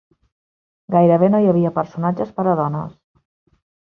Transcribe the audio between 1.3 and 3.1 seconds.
no hi havia personatges per a dones.